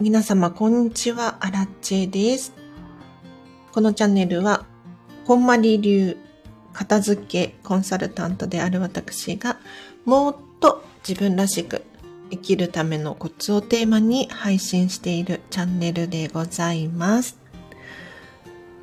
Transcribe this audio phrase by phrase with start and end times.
[0.00, 1.38] 皆様、こんにちは。
[1.40, 2.52] アラッチェです。
[3.72, 4.64] このチャンネルは、
[5.26, 6.16] こんまり流
[6.72, 9.58] 片付けコンサルタントである私が、
[10.04, 11.82] もっと自分らしく
[12.30, 17.36] 生きるためのコツをテーマに配信しているチャンネルでございます。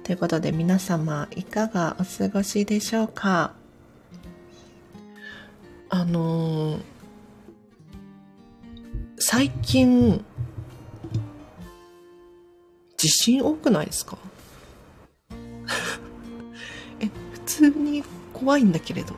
[0.03, 3.53] ということで皆様いかがお過ごしでしょうか？
[5.89, 6.81] あのー
[9.17, 10.25] 最近
[13.05, 14.17] 地震多くないですか？
[16.99, 19.15] え普通に怖いんだけれど。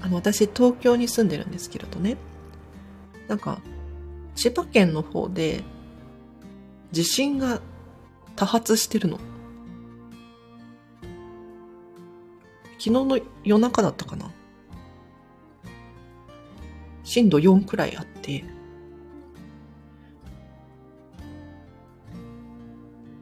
[0.00, 2.16] あの私東京に住んでるんですけれどね。
[3.28, 3.60] なんか
[4.34, 5.62] 千葉県の方で
[6.90, 7.60] 地震が
[8.34, 9.18] 多発してるの。
[12.78, 14.30] 昨日の夜中だったかな。
[17.04, 18.42] 震度4くらいあって、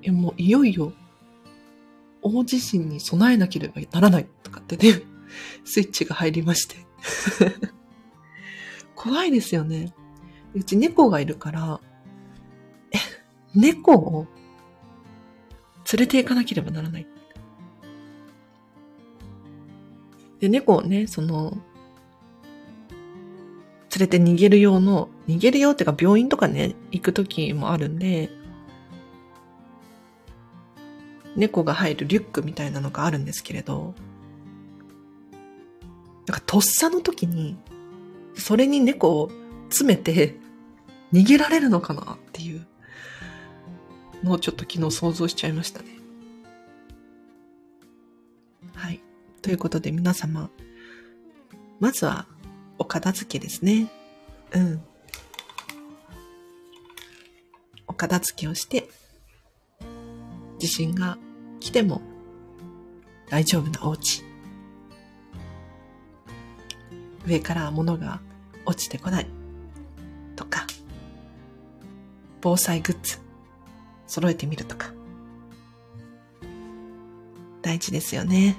[0.04, 0.92] え、もういよいよ
[2.22, 5.02] 大地震に備えなければならないとかってね、
[5.64, 6.76] スイッチが入りまして。
[8.96, 9.92] 怖いですよね。
[10.54, 11.80] うち猫がいるから、
[12.92, 12.98] え、
[13.54, 14.26] 猫を
[15.92, 17.06] 連れて行かなければならない。
[20.40, 21.58] で、猫をね、その、
[23.96, 28.30] 連れて逃げる用の、逃げる用っていうか病院とかね、行く時もあるんで、
[31.36, 33.94] 猫が入るリュックみたいなのがあるんですけれど、
[36.26, 37.56] なんかとっさの時に、
[38.36, 39.30] それに猫を
[39.68, 40.36] 詰めて
[41.12, 42.66] 逃げられるのかなっていう
[44.22, 45.88] のをちょっと昨日想像しちゃいましたね。
[48.74, 49.00] はい。
[49.42, 50.50] ということで皆様、
[51.78, 52.26] まずは
[52.78, 53.88] お片付けですね。
[54.52, 54.82] うん。
[57.86, 58.88] お片付けをして、
[60.64, 61.18] 地震が
[61.60, 62.00] 来ても
[63.28, 64.24] 大丈夫なお家。
[67.26, 68.22] 上から物が
[68.64, 69.26] 落ちてこない。
[70.34, 70.66] とか、
[72.40, 73.18] 防災グッズ
[74.06, 74.90] 揃えてみるとか。
[77.60, 78.56] 大事ですよね。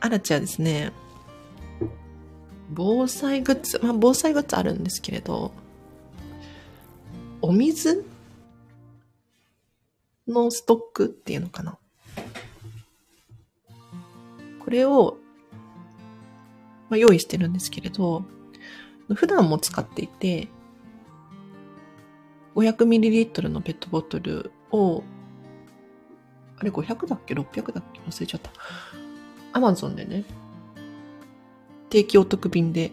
[0.00, 0.90] アラチはですね、
[2.70, 5.52] 防災グッズ、まあ防災グッズあるんですけれど、
[7.42, 8.06] お水
[10.26, 11.78] のストックっていうのかな。
[14.60, 15.18] これを、
[16.88, 18.24] まあ、用意してるんですけれど、
[19.14, 20.48] 普段も使っていて、
[22.54, 25.02] 500ml のペットボトルを、
[26.56, 28.00] あれ500だっけ ?600 だっけ？
[28.00, 28.50] 忘れちゃった。
[29.52, 30.24] アマゾンでね、
[31.90, 32.92] 定期お得便で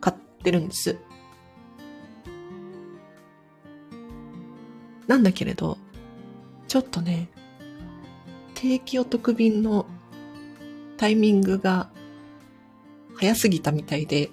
[0.00, 0.98] 買ってるんです。
[5.06, 5.78] なんだけれど、
[6.76, 7.30] ちょっとね、
[8.52, 9.86] 定期お得便の
[10.98, 11.88] タイミングが
[13.14, 14.28] 早すぎたみたいで、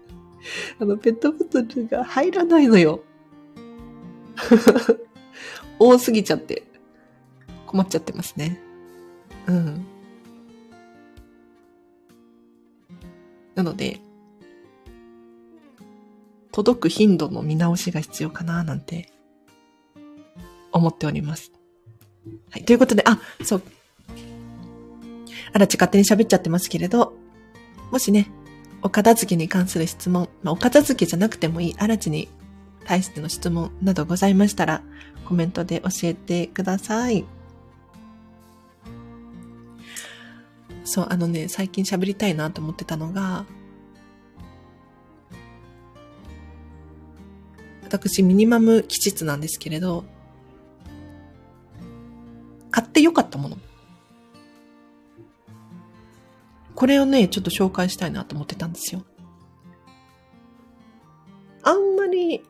[0.80, 3.04] あの、ペットボトルが入らないのよ。
[5.78, 6.62] 多すぎちゃって、
[7.66, 8.58] 困っちゃってますね。
[9.46, 9.84] うん。
[13.54, 14.00] なので、
[16.50, 19.12] 届く頻度の見直しが必要かななんて
[20.72, 21.57] 思っております。
[22.50, 22.64] はい。
[22.64, 23.62] ということで、あ、そう。
[25.52, 27.14] あらち勝手に喋っちゃってますけれど、
[27.90, 28.30] もしね、
[28.82, 32.28] お片付けに関する質問、まあ、お片付けじゃなくてもいい、あらちに
[32.84, 34.82] 対しての質問などございましたら、
[35.24, 37.24] コメントで教えてください。
[40.84, 43.44] そう、あのね、最近喋りたいなと思ってたのが、
[47.82, 50.04] 私、ミニマム気質なんですけれど、
[56.78, 59.04] これをね、ちょっと紹介したいなと思ってたんですよ。
[61.64, 62.44] あんまり、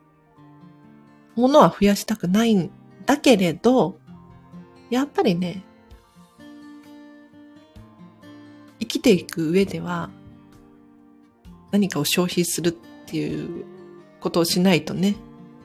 [1.35, 2.69] 物は増やしたくないん
[3.07, 3.97] だけれど、
[4.91, 5.63] やっぱりね、
[8.79, 10.11] 生きていく上では、
[11.71, 12.71] 何かを消費するっ
[13.07, 13.65] ていう
[14.19, 15.15] ことをしないとね、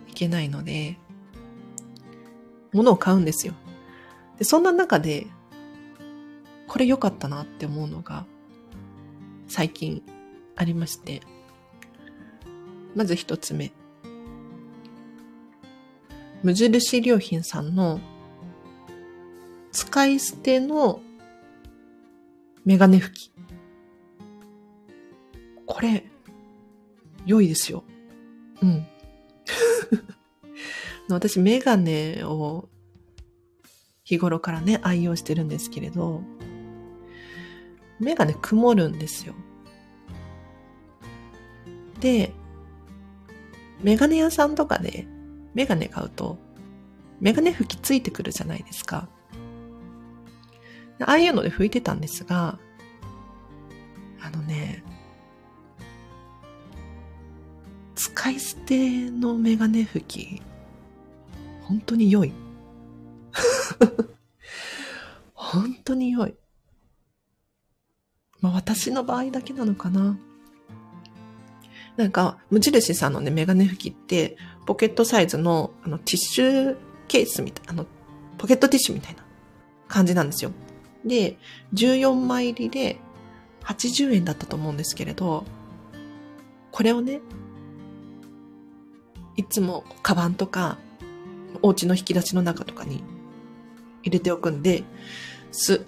[0.09, 0.97] いけないので、
[2.73, 3.53] 物を買うんですよ。
[4.39, 5.27] で、そんな中で、
[6.67, 8.25] これ良かったなって思うのが、
[9.57, 10.03] 最近
[10.57, 11.21] ありまして、
[12.97, 13.71] まず一つ目。
[16.43, 18.01] 無印良品さんの
[19.71, 21.01] 使い捨ての
[22.65, 23.33] メガネ拭き。
[25.67, 26.05] これ、
[27.25, 27.85] 良いですよ。
[28.61, 28.85] うん。
[31.09, 32.69] 私、メガネを
[34.03, 36.23] 日頃からね、愛用してるんですけれど、
[38.01, 39.35] メガネ曇るんですよ。
[42.05, 42.35] で、
[43.83, 45.07] メガネ屋さんとかで
[45.55, 46.37] メガネ買うと、
[47.19, 49.09] メガネ拭きついてくるじゃないですか。
[51.01, 52.59] ああいうので拭いてたんですが、
[54.21, 54.85] あのね、
[57.95, 60.43] 使い捨てのメガネ拭き、
[61.63, 62.35] 本当に良い。
[65.33, 66.35] 本当に良い。
[68.43, 70.19] まあ私の場合だけなのかな。
[71.97, 74.37] なんか、無印さんのね、メガネ拭きって、
[74.67, 76.77] ポケットサイズの、あの、ティッシュ
[77.07, 77.87] ケースみたい、あの、
[78.39, 79.25] ポケットティッシュみたいな
[79.87, 80.51] 感じなんですよ。
[81.05, 81.39] で、
[81.75, 82.99] 14枚入りで
[83.63, 85.45] 80円だったと思うんですけれど、
[86.73, 87.21] これをね、
[89.37, 90.79] いつもカバンとか、
[91.63, 93.05] お家の引き出しの中とかに
[94.03, 94.83] 入れておくんで、
[95.53, 95.87] す、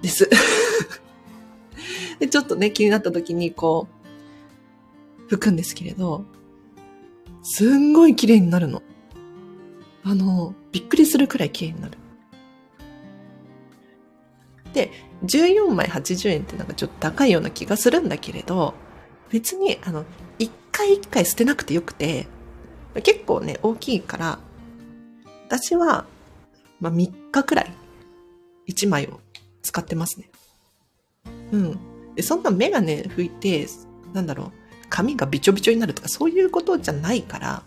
[0.00, 0.28] です。
[2.18, 3.97] で、ちょっとね、気になった時にこう、
[5.28, 6.24] 拭くんですけれど、
[7.42, 8.82] すんごい綺麗になるの。
[10.04, 11.98] あの、びっくりするくらい綺麗になる。
[14.72, 14.90] で、
[15.24, 18.74] 14枚80円ってなんかちょっと高いような気がするんだけれど、
[19.30, 20.04] 別に、あの、
[20.38, 22.26] 一回一回捨てなくてよくて、
[23.02, 24.38] 結構ね、大きいから、
[25.48, 26.06] 私は、
[26.80, 27.72] まあ、3日くらい、
[28.68, 29.20] 1枚を
[29.62, 30.30] 使ってますね。
[31.52, 31.78] うん。
[32.14, 33.66] で、そんなメガネ拭いて、
[34.12, 34.52] なんだろう、
[34.88, 37.62] 髪がびちょびちょになるとか、そういうことじゃないから、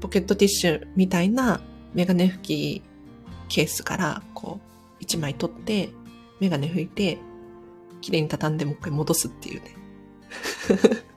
[0.00, 1.60] ポケットティッシュみたいな
[1.94, 2.82] メガネ拭き
[3.48, 4.66] ケースからこう
[5.00, 5.90] 一枚取って
[6.40, 7.18] メガネ拭いて
[8.00, 9.74] 綺麗に畳んでもう一回戻すっていうね。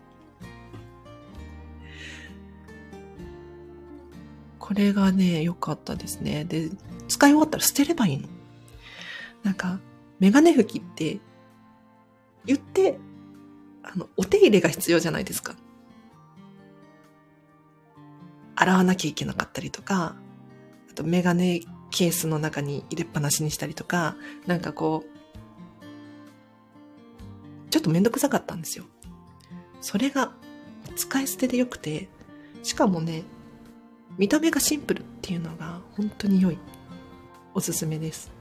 [4.57, 6.45] これがね、良かったですね。
[6.45, 6.69] で、
[7.09, 8.29] 使い終わったら捨てればいいの。
[9.43, 9.81] なんか、
[10.19, 11.19] メガネ拭きって
[12.45, 12.97] 言って、
[13.83, 15.55] あの、お手入れが必要じゃないですか。
[18.55, 20.15] 洗わなきゃいけなかったりとか、
[20.89, 24.15] あとメガネケースの中に入れっぱなしにしたりとか、
[24.45, 25.11] なんかこう、
[27.69, 28.85] ちょっとめんどくさかったんですよ。
[29.81, 30.33] それが
[30.95, 32.09] 使い捨てでよくて、
[32.63, 33.23] しかもね、
[34.17, 36.57] 見た目がシンプルっていうのが本当に良い。
[37.53, 38.31] おすすめです。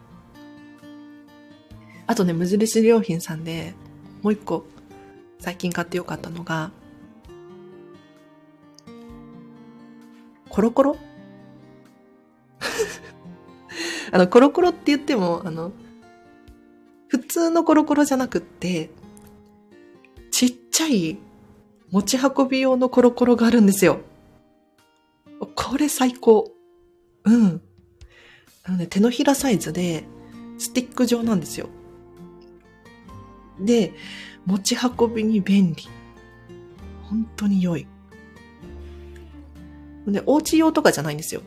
[2.06, 3.74] あとね、無印良品さんで
[4.22, 4.66] もう一個
[5.38, 6.70] 最近買ってよかったのが、
[10.48, 10.96] コロコロ？
[14.12, 15.72] あの、コロコロって言っても、あの、
[17.08, 18.90] 普通のコロコロじゃなくって、
[20.30, 21.18] ちっちゃい
[21.90, 24.00] 持ち運び用のコロコロがあるんですよ。
[25.54, 26.52] これ最高。
[27.24, 27.62] うん。
[28.64, 30.04] あのね、手のひらサイズで、
[30.58, 31.68] スティック状なんですよ。
[33.60, 33.94] で、
[34.46, 35.88] 持ち運びに便利。
[37.02, 37.86] 本当に良い。
[40.06, 41.42] で、お家用とかじゃないんですよ。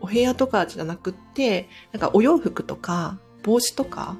[0.00, 4.16] お部屋とかじゃなくって、なんかお洋服とか帽子とか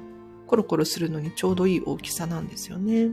[0.47, 3.11] コロコロするのにちょうどいい大きさなんですよね。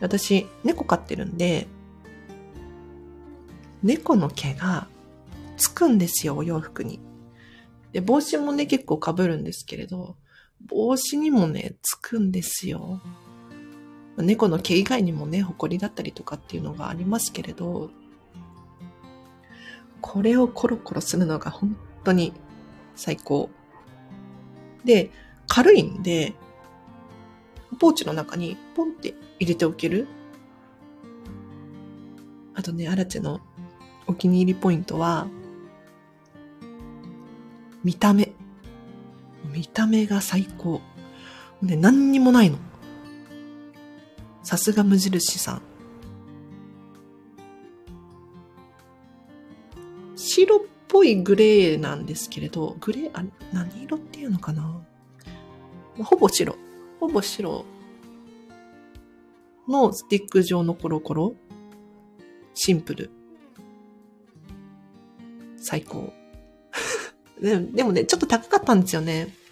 [0.00, 1.66] 私、猫飼ってるんで、
[3.82, 4.88] 猫の毛が
[5.56, 7.00] つくんですよ、お洋服に。
[7.92, 10.16] で、帽子もね、結構被るんですけれど、
[10.68, 13.00] 帽子にもね、つくんですよ。
[14.16, 17.90] 猫の毛以外にもね、埃だったりとかっていうのがありますけれど、
[20.00, 22.32] これをコロコロするのが本当に
[22.94, 23.50] 最高。
[24.84, 25.10] で、
[25.48, 26.34] 軽いんで、
[27.78, 30.06] ポーチの中にポンって入れておける。
[32.54, 33.40] あとね、アラチェの
[34.06, 35.26] お気に入りポイントは、
[37.84, 38.32] 見た目。
[39.56, 40.82] 見た目が最高。
[41.62, 42.58] ね、何にもないの。
[44.42, 45.62] さすが無印さん。
[50.14, 54.78] 白っぽいグレーなんですけれど、グレー、あ、何色っていうのかな
[56.04, 56.54] ほぼ白。
[57.00, 57.64] ほぼ白
[59.68, 61.34] のスティック状のコロコロ。
[62.52, 63.10] シンプル。
[65.56, 66.12] 最高。
[67.40, 69.45] で でもね、ちょっと高かったんですよね。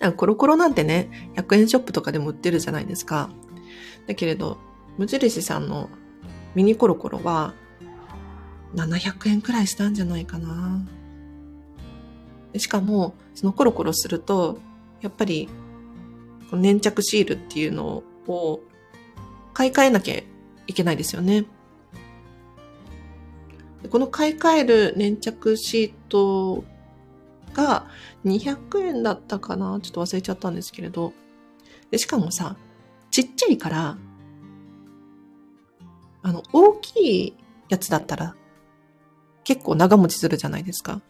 [0.00, 3.30] なんかコロコロなんてね、100円ショップとかでも売ってるじゃないですか。
[4.06, 4.58] だけれど、
[4.98, 5.88] 無印さんの
[6.54, 7.54] ミニコロコロは、
[8.74, 10.82] 700円くらいしたんじゃないかな。
[12.56, 14.58] しかも、そのコロコロすると、
[15.02, 15.48] やっぱり、
[16.52, 18.60] 粘着シールっていうのを
[19.52, 20.16] 買い替えなきゃ
[20.66, 21.44] いけないですよね。
[23.90, 26.64] この買い替える粘着シート
[27.54, 27.86] が
[28.24, 29.78] 200円だったかな？
[29.82, 31.12] ちょっと忘れちゃったんですけれど。
[31.90, 32.56] で、しかもさ、
[33.10, 33.98] ちっちゃいから、
[36.22, 37.34] あの、大きい
[37.68, 38.36] やつだったら
[39.42, 41.00] 結構長持ちするじゃないですか。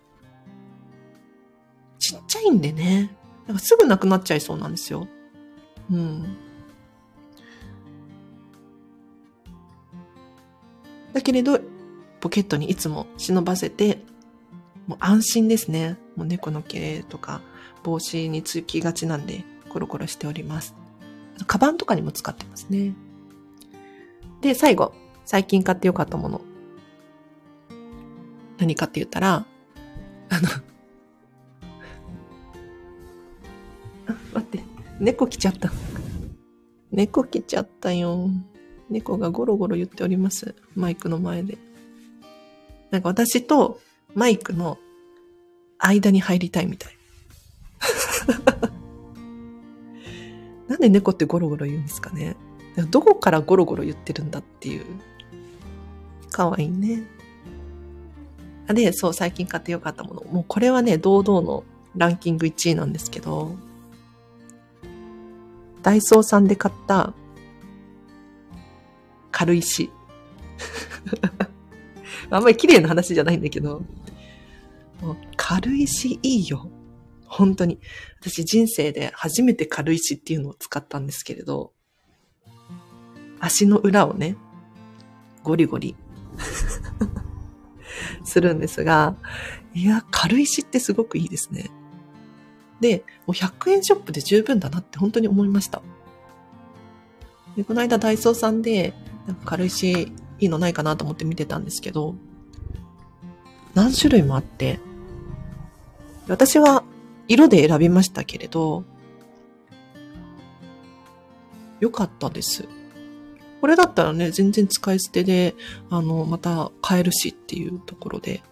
[1.99, 3.14] ちっちゃいんでね、
[3.47, 5.06] なんかすぐなくなっちゃいそうなんですよ。
[5.90, 6.37] うん。
[11.12, 11.61] だけれど、
[12.20, 14.04] ポケットにいつも忍ばせて、
[14.87, 15.99] もう安心ですね。
[16.20, 17.40] もう猫の毛とか
[17.82, 20.74] 帽子につきがちなんで、コロコロしております。
[21.46, 22.92] カバンとかにも使ってますね。
[24.42, 24.92] で、最後、
[25.24, 26.42] 最近買ってよかったもの。
[28.58, 29.46] 何かって言ったら、
[30.28, 30.48] あの
[34.06, 34.62] あ、 待って、
[34.98, 35.72] 猫来ちゃった。
[36.92, 38.28] 猫来ちゃったよ。
[38.90, 40.54] 猫がゴロゴロ言っております。
[40.74, 41.56] マイクの前で。
[42.90, 43.80] なんか私と
[44.14, 44.76] マイクの
[45.80, 46.96] 間に入りたいみたい。
[50.68, 52.37] なんで猫ってゴロゴロ言うんですかね
[52.90, 54.84] どこからゴロゴロ言ってるんだっていう。
[56.30, 57.02] かわいいね。
[58.68, 60.22] あで、そう、最近買ってよかったもの。
[60.22, 61.64] もうこれはね、堂々の
[61.96, 63.56] ランキング1位なんですけど、
[65.82, 67.12] ダイソーさんで買った
[69.32, 69.90] 軽石。
[72.30, 73.82] あんまり綺麗な話じゃないんだけど、
[75.50, 76.71] 軽石いいよ。
[77.26, 77.80] 本当に。
[78.21, 81.73] 私人生で初めて軽石っていうのを使ったんですけれど、
[83.40, 84.37] 足の裏をね、
[85.42, 85.97] ゴリゴリ
[88.23, 89.16] するんですが、
[89.75, 91.69] いや、軽石ってすごくいいですね。
[92.80, 95.83] で、もう100円ショップで十分だなって本当に思いました。
[97.57, 98.95] で、この間ダイソーさんで、
[99.26, 102.14] なんか軽石いいのないかなと思って見てたんですけど、
[103.75, 104.78] 何種類もあって、
[106.30, 106.84] 私は
[107.28, 108.84] 色で選びましたけれど、
[111.80, 112.68] 良かったです。
[113.60, 115.54] これだったらね、全然使い捨てで、
[115.90, 118.42] あの、また買えるしっていうところで。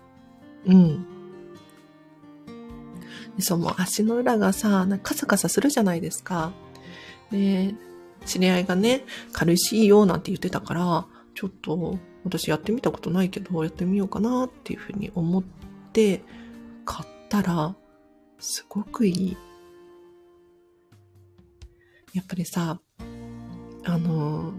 [0.67, 1.07] うん。
[3.37, 6.53] でそう、もう足の裏がさ、なんかカサカサするじゃないですか。
[7.31, 7.75] で、
[8.27, 15.43] 知り合いがね、軽石いいよなんて言ってたから、ちょっと私やってみたことないけど、やってみようかなっていうふうに思っ
[15.93, 16.23] て
[17.29, 17.77] ったら、
[18.39, 19.37] すごくいい。
[22.15, 22.81] やっぱりさ、
[23.85, 24.53] あの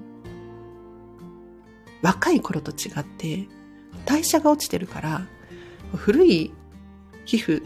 [2.03, 3.47] 若い頃と違って、
[4.05, 5.27] 代謝が落ちてるから、
[5.95, 6.53] 古い
[7.25, 7.63] 皮膚、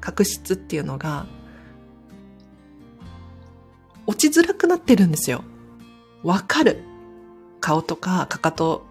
[0.00, 1.26] 角質っていうのが、
[4.06, 5.42] 落ちづらくなってるんですよ。
[6.22, 6.82] わかる。
[7.60, 8.86] 顔とか、かかと、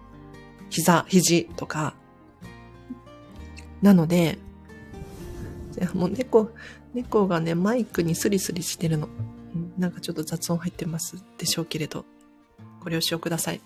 [0.68, 1.94] 膝、肘とか。
[3.80, 4.38] なので、
[5.94, 6.50] もう猫、
[6.94, 9.08] 猫がね、マイクにスリスリしてるの。
[9.76, 12.04] なんかちょっと雑音入ってますでしょうけれど。
[12.80, 13.60] ご了承ください。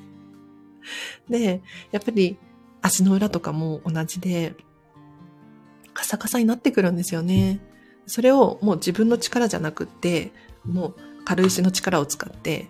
[1.28, 2.38] で、やっぱり
[2.82, 4.54] 足の裏とかも同じで、
[5.94, 7.60] カサカサになってくるんですよね。
[8.06, 10.32] それをもう自分の力じゃなくって、
[10.64, 12.68] もう軽石の力を使って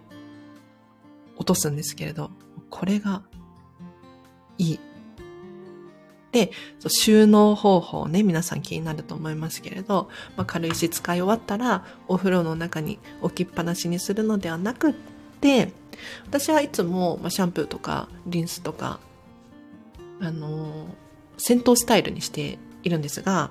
[1.37, 2.31] 落とすんですけれど、
[2.71, 3.23] これが
[4.59, 4.81] いい。
[6.37, 6.51] で、
[6.87, 14.95] 収納方法ね、皆さん気になると思いますけれど、まあ、軽石使い終わったら、お風呂の中に置きっぱなしにするのではなくっ
[15.41, 15.73] て、
[16.27, 19.01] 私はいつも、まあ、シャンプーとかリンスとか、
[20.21, 20.89] あのー、
[21.39, 23.49] 戦闘スタイルにしているんですが、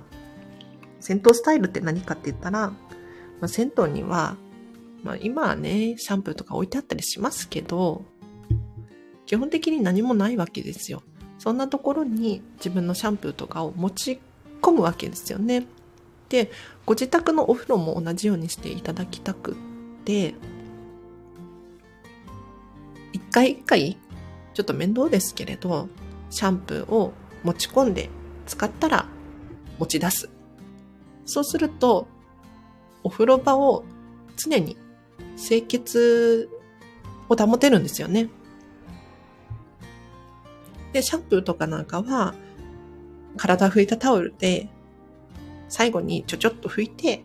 [0.99, 2.75] 戦闘スタイルって何かって言ったら、ま
[3.41, 4.37] あ、銭湯には、
[5.01, 8.05] まあ、今はね、シャンプーとか置いてあったりしますけど、
[9.25, 11.01] 基本的に何もないわけですよ。
[11.45, 14.19] そんなところに自分のシャンプーとかを持ち
[14.63, 15.67] 込むわけですよね。
[16.27, 16.49] で、
[16.87, 19.55] ご自宅のお風呂も同じようにしていただきたくっ
[20.05, 20.33] て、
[23.13, 23.95] 一回一回、
[24.55, 25.87] ちょっと面倒ですけれど、
[26.31, 28.09] シャンプーを持ち込んで
[28.47, 29.05] 使ったら
[29.77, 30.31] 持ち出す。
[31.27, 32.07] そうすると、
[33.03, 33.83] お風呂場を
[34.35, 34.77] 常に
[35.37, 36.49] 清潔
[37.29, 38.29] を保てるんですよね。
[40.95, 42.35] で、シャンプーとかなんかは、
[43.35, 44.69] 体拭いたタオルで、
[45.67, 47.21] 最後にちょちょっと拭いて、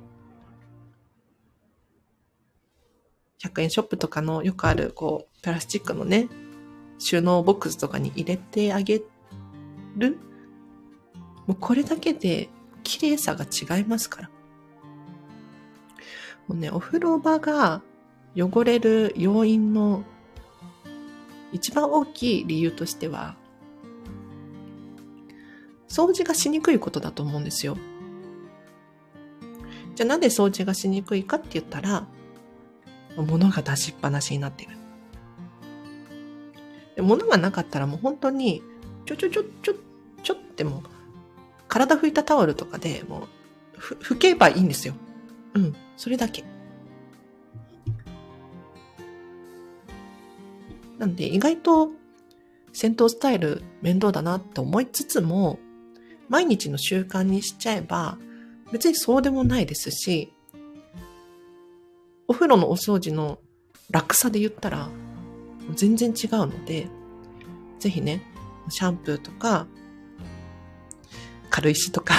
[3.40, 6.28] 100円ショップとかのよくある、こう、プラスチックのね、
[6.98, 9.02] 収納ボックスとかに入れてあげ
[9.96, 10.18] る。
[11.46, 12.48] もうこれだけで
[12.82, 14.30] 綺麗さが違いますから。
[16.48, 17.82] もうね、お風呂場が
[18.36, 20.02] 汚れる要因の
[21.52, 23.36] 一番大きい理由としては、
[25.90, 27.76] 掃除がしにくいことだと思うんですよ。
[29.96, 32.06] じゃあなんで掃除がしにくいかって言ったら、
[33.16, 34.70] 物が出しっぱなしになってる。
[36.94, 38.62] で物がなかったらもう本当に、
[39.04, 39.74] ちょちょちょちょ、
[40.22, 40.82] ちょってもう、
[41.66, 43.26] 体拭いたタオルとかでも
[43.74, 44.94] う、拭けばいいんですよ。
[45.54, 46.44] うん、それだけ。
[50.98, 51.90] なんで意外と
[52.72, 55.58] 戦闘スタイル面倒だなって思いつつも、
[56.30, 58.16] 毎日の習慣にしちゃえば、
[58.72, 60.32] 別にそうでもないですし、
[62.28, 63.40] お風呂のお掃除の
[63.90, 64.88] 楽さで言ったら、
[65.74, 66.88] 全然違うので、
[67.78, 68.22] ぜひね、
[68.68, 69.66] シャンプーとか、
[71.50, 72.14] 軽石とか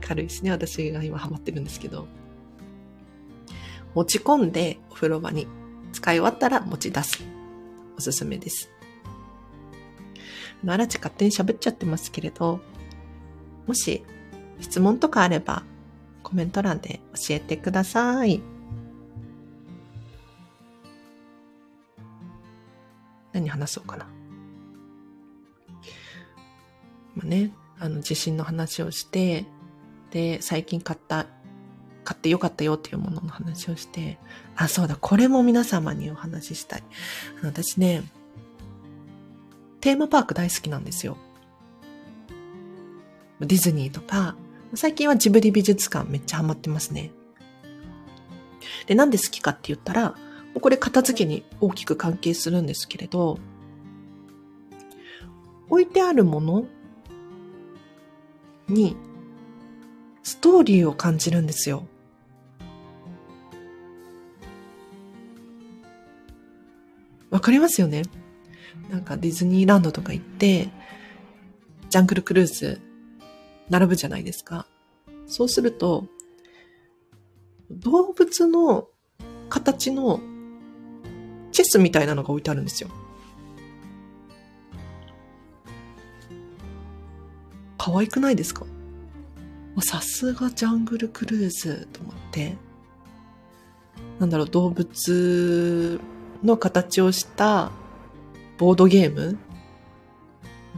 [0.00, 2.06] 軽石ね、私が今ハマってるんですけど、
[3.94, 5.46] 持ち込んでお風呂場に
[5.92, 7.24] 使い終わったら持ち出す。
[7.96, 8.70] おすすめです。
[10.66, 12.60] あらち勝手に喋っちゃってますけれど、
[13.66, 14.04] もし
[14.60, 15.64] 質問とかあれば
[16.22, 18.42] コメント欄で教えてください。
[23.32, 24.06] 何話そうかな。
[27.14, 29.46] まあね、あの地震の話をして、
[30.10, 31.26] で、最近買った、
[32.04, 34.18] 買ってよかったよっていうものの話をして、
[34.56, 36.82] あ、そうだ、これも皆様にお話ししたい。
[37.42, 38.02] 私ね、
[39.82, 41.16] テーマパーク大好きなんですよ。
[43.40, 44.36] ディズニーとか、
[44.74, 47.10] 最近はジブリ美術館めっちゃハマってますね。
[48.86, 50.14] で、なんで好きかって言ったら、
[50.60, 53.40] これ片付けに大きく関係するんですけれど、
[55.68, 56.64] 置いてあるもの
[58.68, 58.96] に
[60.22, 61.88] ストーリーを感じるんですよ。
[67.30, 68.02] わかりますよね？
[68.90, 70.68] なんかディズニーランドとか行って、
[71.88, 72.80] ジャングルクルーズ
[73.70, 74.66] 並ぶじゃないですか。
[75.26, 76.06] そうすると、
[77.70, 78.88] 動物の
[79.48, 80.20] 形の
[81.52, 82.90] チェスみたいなのが置いてあるんですよ。
[87.78, 88.64] 可愛くないですか？
[89.80, 92.56] さすがジャングルクルーズと思って、
[94.18, 96.00] なんだろう、動物
[96.44, 97.72] の形をした
[98.58, 99.38] ボードゲーム？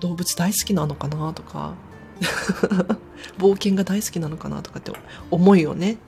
[0.00, 1.32] 動物大好きなのかな？
[1.32, 1.74] とか。
[3.38, 4.62] 冒険が大好きなのかな？
[4.62, 4.92] とかって
[5.30, 5.98] 思いをね、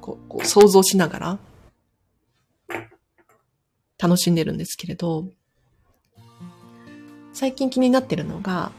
[0.00, 1.38] こうこう想像しながら。
[4.00, 5.26] 楽しんでるんですけれど、
[7.32, 8.70] 最近気になってるのが、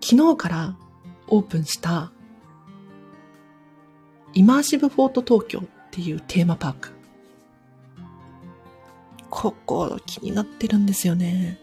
[0.00, 0.76] 昨日から
[1.26, 2.12] オープンした
[4.34, 6.95] イマーシブフォート東京っていうテーマパーク。
[9.36, 11.60] ここ気になってるんですよね。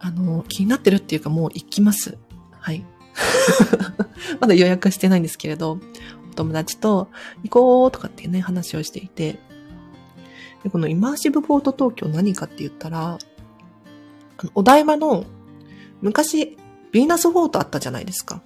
[0.00, 2.16] あの、気になってるっていうかもう行きます。
[2.58, 2.86] はい。
[4.40, 5.78] まだ予約してないんですけれど、
[6.30, 7.10] お友達と
[7.42, 9.40] 行こうとかっていうね、話をしていて、
[10.64, 13.18] でこのイマーシブフォート東京何かって言ったら、
[14.38, 15.26] あのお台場の
[16.00, 16.56] 昔、
[16.92, 18.40] ヴィーナスフォートあったじゃないですか。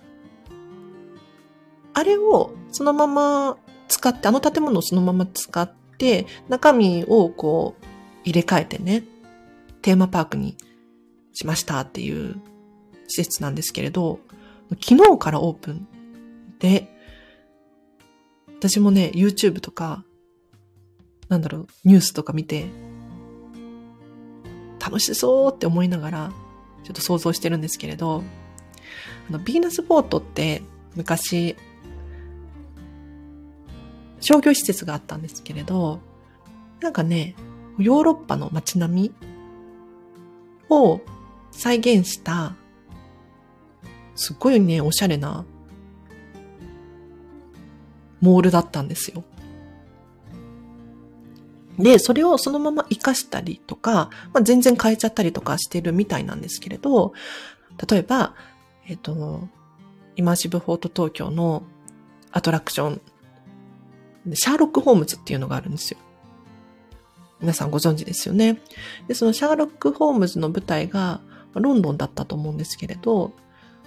[1.94, 5.72] あれをそのまま使って、あの建物をそのまま使っ、
[6.48, 7.86] 中身をこう
[8.24, 9.04] 入れ替えてね、
[9.82, 10.56] テーマパークに
[11.32, 12.36] しましたっていう
[13.08, 14.20] 施設なんですけれど、
[14.82, 15.86] 昨日からオープン
[16.58, 16.92] で、
[18.58, 20.04] 私もね、YouTube とか、
[21.28, 22.66] なんだろう、ニュースとか見て、
[24.80, 26.32] 楽しそうって思いながら、
[26.84, 28.22] ちょっと想像してるんですけれど、
[29.28, 30.62] あの、ビーナスフォートって
[30.94, 31.56] 昔、
[34.26, 36.00] 商業施設があったんですけれど、
[36.80, 37.36] なんかね、
[37.78, 39.14] ヨーロッパの街並み
[40.68, 41.00] を
[41.52, 42.56] 再現した、
[44.16, 45.44] すっごいね、おしゃれな、
[48.20, 49.22] モールだったんですよ。
[51.78, 57.12] で、それをそのまま活かしたりとか、まあ、全然変えちゃったりとかしてるみたいなんですけれど、
[57.88, 58.34] 例えば、
[58.88, 59.46] えっ、と、
[60.16, 61.62] イマーシブフォート東京の
[62.32, 63.00] アトラクション、
[64.34, 65.98] シャーロック・ホームズっていうのがあるんですよ。
[67.40, 68.60] 皆さんご存知ですよね。
[69.08, 71.20] で、そのシャーロック・ホームズの舞台が
[71.54, 73.32] ロンドンだったと思うんですけれど、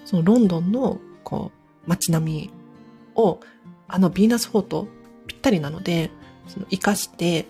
[0.05, 1.51] そのロンドンのこ
[1.85, 2.51] う街並み
[3.15, 3.39] を
[3.87, 4.87] あのヴィーナスフォート
[5.27, 6.11] ぴったりなので、
[6.47, 7.47] その活かして、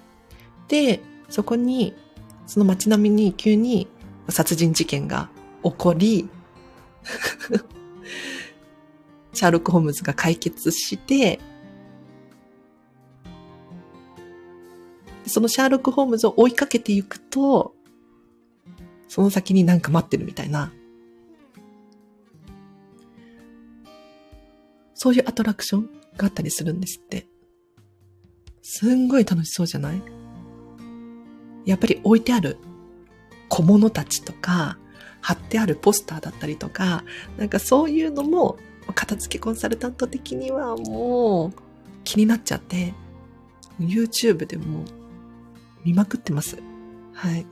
[0.67, 1.93] で、そこに、
[2.47, 3.88] その街並みに急に
[4.30, 5.30] 殺人事件が
[5.63, 6.30] 起こり、
[9.34, 11.39] シャーロック・ホームズが解決して、
[15.29, 17.73] そのシャーロック・ホームズを追いかけていくと、
[19.07, 20.71] その先になんか待ってるみたいな。
[24.93, 27.25] そういうアトラクションがあったりするんですって。
[28.61, 30.01] すんごい楽しそうじゃない？
[31.65, 32.57] やっぱり置いてある
[33.47, 34.77] 小物たちとか、
[35.21, 37.03] 貼ってあるポスターだったりとか、
[37.37, 38.57] なんかそういうのも、
[38.93, 41.53] 片付けコンサルタント的にはもう
[42.03, 42.93] 気になっちゃって、
[43.79, 44.83] YouTube でも
[45.85, 46.57] 見まくってます。
[47.13, 47.45] はい。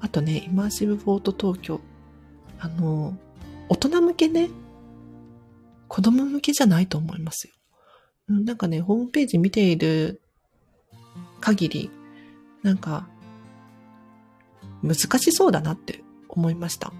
[0.00, 1.80] あとね、イマーシブフォート東京。
[2.60, 3.16] あの、
[3.68, 4.50] 大人向けね、
[5.88, 7.54] 子供向けじゃないと思いますよ。
[8.28, 10.20] なんかね、ホームページ見ている
[11.40, 11.90] 限り、
[12.62, 13.08] なんか、
[14.82, 16.92] 難しそうだなって思いました。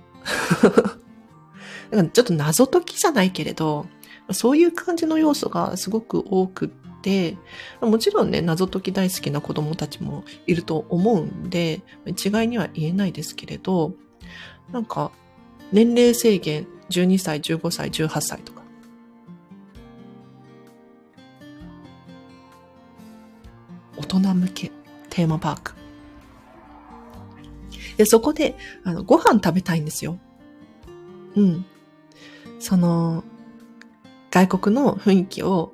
[1.90, 3.86] なんかちょっと謎解きじゃないけれど、
[4.32, 6.68] そういう感じの要素がすごく多くっ
[7.00, 7.36] て、
[7.80, 13.94] もちろんね、謎解き大好きな子供たちもいると思うんで、一概には言えないですけれど、
[14.72, 15.10] なんか、
[15.72, 18.62] 年齢制限12歳、15歳、18歳とか。
[23.96, 24.72] 大人向け
[25.10, 25.72] テーマパーク。
[27.96, 30.18] で、そこで、あの、ご飯食べたいんですよ。
[31.34, 31.66] うん。
[32.60, 33.24] その、
[34.30, 35.72] 外国の雰囲気を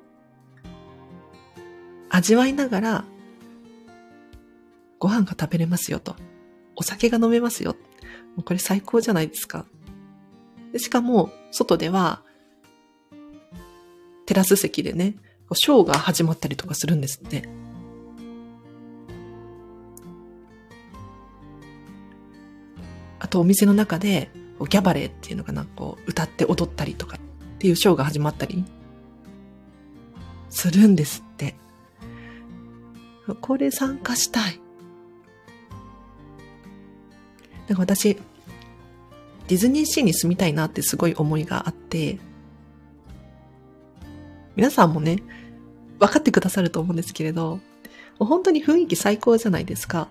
[2.09, 3.05] 味わいながら、
[4.99, 6.15] ご飯が食べれますよと。
[6.75, 7.75] お酒が飲めますよ。
[8.35, 9.65] もうこれ最高じゃないですか。
[10.71, 12.21] でしかも、外では、
[14.25, 15.15] テラス席でね、
[15.53, 17.47] ショーが始まったりとかするんですって。
[23.19, 24.31] あとお店の中で、
[24.69, 27.17] ギャバレーっていうのかな、こう、歌って踊ったりとか
[27.65, 28.63] っていうショーが始まったり
[30.51, 31.55] するんですって。
[33.41, 34.61] これ参加したい。
[37.67, 42.19] なんか私、ディズニーシーに住みたいなってすごい思いがあって、
[44.55, 45.23] 皆さんもね、
[45.97, 47.59] 分かってくださると思うんですけれど、
[48.19, 50.07] 本当に雰囲気最高じゃないですか。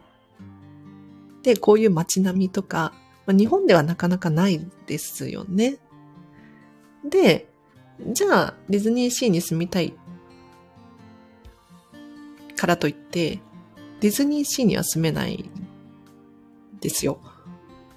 [1.45, 2.93] で、こういう街並みとか、
[3.27, 5.79] まあ、日本ではなかなかないですよね。
[7.05, 7.49] で、
[8.12, 9.95] じゃあ、ディズニーシーに住みたい
[12.57, 13.40] からといって、
[14.01, 15.51] ディズニーシーには住めない
[16.81, 17.21] ですよ。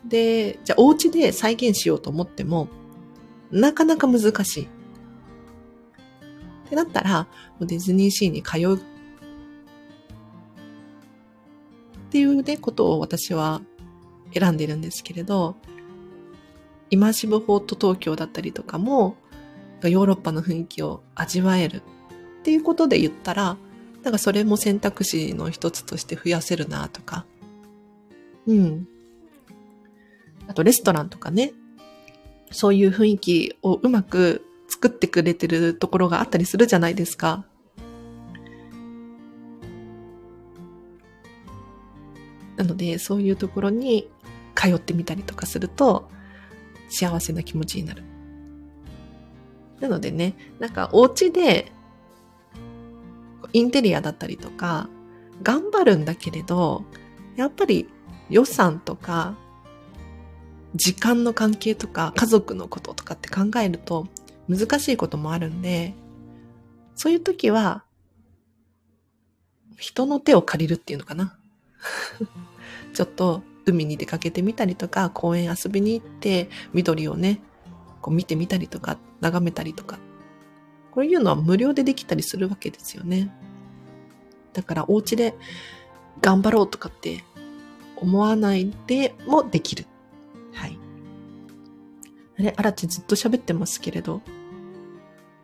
[0.05, 2.67] で、じゃあお家で再現しようと思っても、
[3.51, 4.63] なかなか難しい。
[4.65, 7.27] ってなったら、
[7.61, 8.79] ディズニーシーに通うっ
[12.09, 13.61] ていうね、ことを私は
[14.33, 15.55] 選んでるんですけれど、
[16.89, 19.15] イマーシブフォート東京だったりとかも、
[19.83, 21.81] ヨーロッパの雰囲気を味わえるっ
[22.43, 23.57] ていうことで言ったら、
[24.03, 27.25] なんかそれも選択肢の一つとして増やせるなとか。
[28.45, 28.87] うん。
[30.47, 31.53] あとレストランとかね。
[32.51, 37.45] そういう雰囲気をうまく作ってくれてるところがあったりするじゃないですか。
[42.55, 44.09] なので、そういうところに
[44.55, 46.09] 通ってみたりとかすると、
[46.89, 48.03] 幸せな気持ちになる。
[49.79, 51.71] なのでね、なんかお家で、
[53.53, 54.89] インテリアだったりとか、
[55.43, 56.83] 頑張るんだけれど、
[57.35, 57.87] やっぱり
[58.29, 59.37] 予算とか、
[60.75, 64.07] 時間の関係とか、家族のこととかって考えると、
[64.47, 65.93] 難しいこともあるんで、
[66.95, 67.83] そういう時は、
[69.77, 71.37] 人の手を借りるっていうのかな。
[72.93, 77.41] ちょっと海に出かけてみたりとか、公園遊びに行って、緑をね、
[78.01, 79.99] こう見てみたりとか、眺めたりとか。
[80.91, 83.31] こういうのは無料でできたりするわけですよね。
[84.53, 85.35] だからお家で
[86.21, 87.23] 頑張ろうとかって
[87.95, 89.85] 思わないでもできる。
[90.53, 90.79] はい。
[92.39, 94.21] あれ、あらちずっと喋ってますけれど、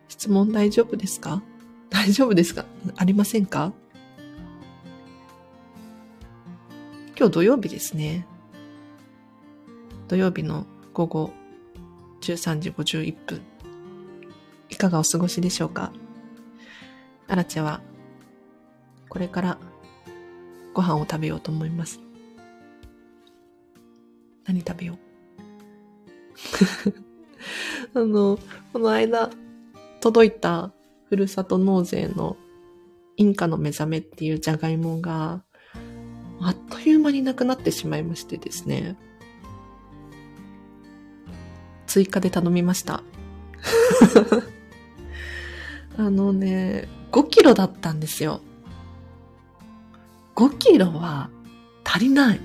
[0.08, 1.42] 質問大丈夫ですか？
[1.90, 2.66] 大丈夫ですか？
[2.96, 3.72] ありませんか？
[7.16, 8.26] 今日土曜日ですね。
[10.08, 11.30] 土曜日の午後
[12.20, 13.40] 13時51分。
[14.68, 15.92] いかがお過ごしでしょうか？
[17.28, 17.80] アラチェは、
[19.08, 19.58] これから
[20.72, 22.00] ご飯を食べようと思います。
[24.44, 24.98] 何食べよ
[27.94, 28.00] う？
[28.02, 28.40] あの、
[28.72, 29.30] この間、
[30.00, 30.72] 届いた
[31.08, 32.36] ふるさと納税の
[33.16, 35.44] インカの目覚めっていうじゃがいもが、
[36.40, 38.96] あっという間になくなってしまいましてですね。
[41.86, 43.02] 追加で頼みました。
[45.96, 48.40] あのね、5キロだったんですよ。
[50.34, 51.30] 5キロは
[51.84, 52.40] 足りない。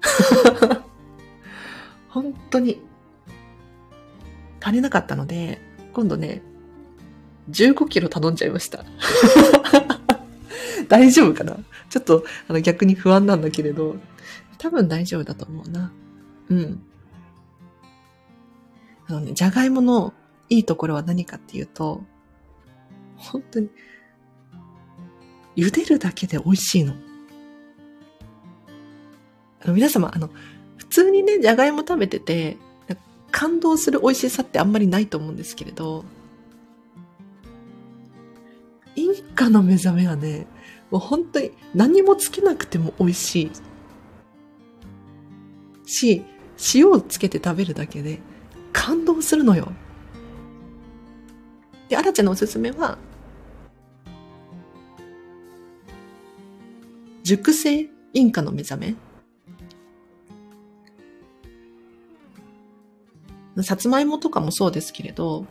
[2.08, 2.80] 本当に。
[4.62, 5.60] 足りなかったので、
[5.92, 6.40] 今度ね、
[7.50, 8.84] 15キロ頼んじゃいました。
[10.88, 11.56] 大丈夫かな？
[11.90, 13.96] ちょっとあの逆に不安なんだけれど、
[14.58, 15.92] 多分大丈夫だと思うな。
[16.48, 16.82] うん。
[19.06, 20.14] あのね、じゃがいもの
[20.48, 22.02] いいところは何かっていうと、
[23.16, 23.68] 本当に、
[25.56, 26.94] 茹でるだけで美味しいの。
[29.62, 30.30] あの皆様、あの、
[30.76, 32.56] 普通にね、じゃがいも食べてて、
[33.30, 36.04] 感動する美味しさってあんまりないと思うんですけれど、
[38.94, 40.46] インカの目覚めはね、
[40.90, 43.50] もう本当に何もつけなくても美味しい。
[45.86, 46.22] し、
[46.74, 48.20] 塩をつけて食べるだけで
[48.72, 49.72] 感動するのよ。
[51.88, 52.98] で、アラちゃんのおすすめは、
[57.22, 58.94] 熟成インカの目覚め。
[63.62, 65.46] さつまいもとかもそうですけれど、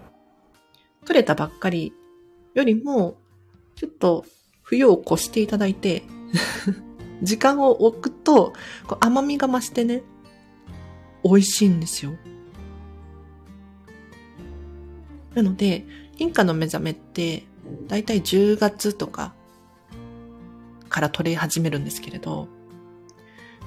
[1.06, 1.94] 取れたばっかり
[2.54, 3.18] よりも、
[3.76, 4.26] ちょっと
[4.74, 6.04] 冬を越していただいて
[7.22, 8.54] 時間を置くと、
[9.00, 10.02] 甘みが増してね、
[11.24, 12.16] 美味しいんですよ。
[15.34, 15.86] なので、
[16.18, 17.46] インカの目覚めって、
[17.88, 19.34] だいたい10月とか
[20.90, 22.50] から取れ始めるんですけれど、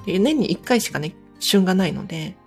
[0.05, 2.37] 年に1回しかね、旬がないので、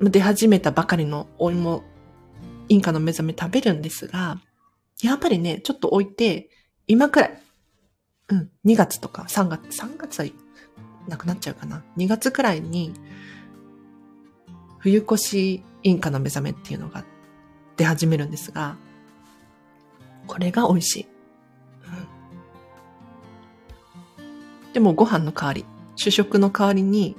[0.00, 1.82] 出始めたばかりのお芋、
[2.68, 4.40] インカの目覚め食べるんですが、
[5.02, 6.50] やっぱりね、ちょっと置いて、
[6.86, 7.42] 今くらい、
[8.28, 10.26] うん、2月とか3月、3月は
[11.06, 11.84] なくなっちゃうかな。
[11.96, 12.92] 2月くらいに、
[14.78, 17.04] 冬越しインカの目覚めっていうのが
[17.76, 18.76] 出始めるんですが、
[20.26, 21.06] これが美味しい。
[24.18, 25.64] うん、でもご飯の代わり、
[25.96, 27.16] 主食の代わりに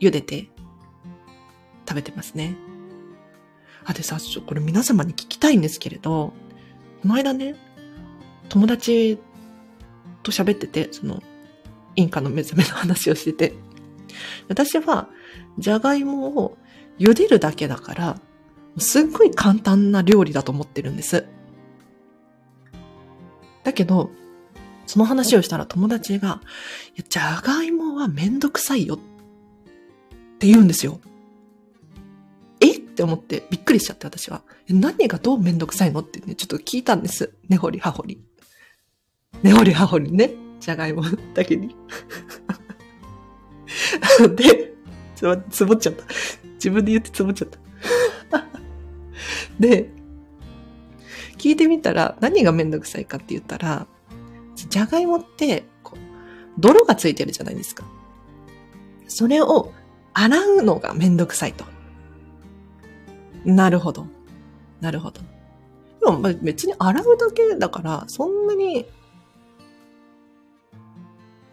[0.00, 0.48] 茹でて
[1.88, 2.56] 食べてますね。
[3.84, 6.32] あ、でさ、これ皆様に聞きたいんですけれど、
[7.02, 7.56] この間ね、
[8.48, 9.18] 友達
[10.22, 11.22] と喋ってて、その、
[11.96, 13.54] インカの目覚めの話をしてて、
[14.48, 15.08] 私は、
[15.58, 16.56] じゃがいもを
[16.98, 18.20] 茹でるだけだから、
[18.78, 21.26] すっごい簡単な料理だと思ってるんです。
[23.64, 24.10] だけど、
[24.86, 26.40] その話をしたら友達が、
[27.08, 28.98] じゃがいもはめんどくさいよっ
[30.38, 31.00] て言うんですよ。
[33.02, 34.42] って思ってびっくりしちゃって私は。
[34.68, 35.98] 何がどうめんどくさいの？
[36.00, 37.34] ってね、ちょっと聞いたんです。
[37.48, 38.22] 根掘り葉掘り。
[39.42, 40.30] 根掘り葉掘りね。
[40.60, 41.02] じゃがいも
[41.34, 41.74] だけに。
[44.36, 44.74] で、
[45.16, 46.04] つぼ、つぼっちゃった。
[46.54, 47.58] 自分で言ってつぼっちゃった。
[49.58, 49.90] で、
[51.38, 53.88] 聞いてみたら何がめんどくさいかって言ったら、
[54.54, 55.98] じゃがいもって、こう、
[56.58, 57.82] 泥がついてるじゃないですか。
[59.08, 59.72] それを
[60.14, 61.71] 洗うのがめんどくさいと。
[63.44, 64.06] なるほど。
[64.80, 65.20] なるほど。
[66.00, 68.86] でも別に洗うだけだから、そんなに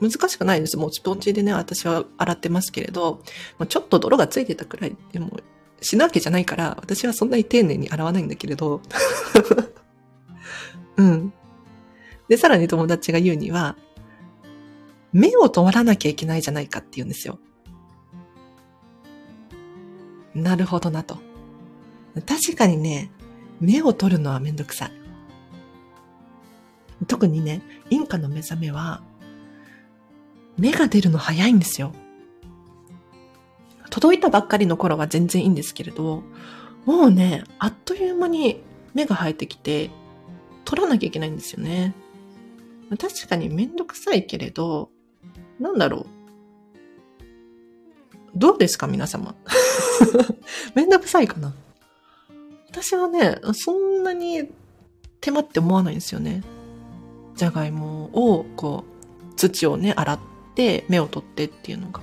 [0.02, 0.78] 難しくないです。
[0.78, 3.21] もうスポンジでね、私は洗ってますけれど、
[3.67, 5.32] ちょっと泥がついてたくらいでも
[5.82, 8.82] 死ぬわけじゃないから、私はそんなに丁寧に洗わないんだけれど。
[10.97, 11.34] うん。
[12.28, 13.75] で、さらに友達が言うには、
[15.12, 17.39] 目を通らなきゃいけないじゃないかって言うんですよ。
[20.36, 21.29] なるほどなと。
[22.21, 23.12] 確かにね、
[23.60, 24.91] 目を取るのはめんどくさい。
[27.08, 29.01] 特にね、インカの目覚めは、
[30.58, 31.93] 芽が出るの早いんですよ。
[33.89, 36.23] 届いたばっかりの頃は全然いいんですけれど、
[36.86, 38.62] もうね、あっという間に
[38.93, 39.89] 芽が生えてきて、
[40.65, 41.95] 取らなきゃいけないんですよね。
[42.97, 44.89] 確かにめんどくさいけれど、
[45.60, 46.05] なんだろう。
[48.36, 49.36] どうですか皆様？
[50.75, 51.53] めんどくさいかな？
[52.69, 54.49] 私はね、そんなに
[55.21, 56.43] 手間って思わないんですよね。
[57.36, 60.19] じゃがいもを、こう、土をね、洗っ
[60.55, 62.01] て芽を取ってっていうのが。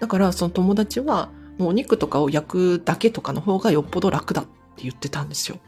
[0.00, 5.58] だからその友達はもうお肉とかを焼くだけとかの方がよっぽど楽だって言ってたんですよ。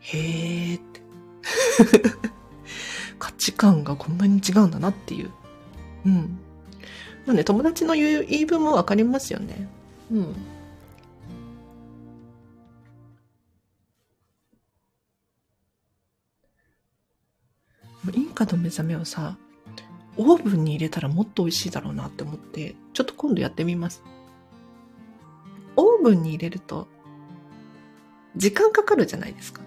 [0.00, 1.02] へーって。
[3.18, 5.30] 価値観がこんなに違うんだなっていう。
[6.06, 6.38] うん。
[7.26, 9.68] まあね、友達の言う言い分もわかりますよね。
[10.14, 10.34] うん。
[18.12, 19.36] インカの目覚めをさ、
[20.16, 24.04] オーブンに入れたらもっと美味しいだろうなって思って、ちょっと今度やってみます。
[25.76, 26.86] オーブンに入れると、
[28.36, 29.62] 時間かかるじゃないですか。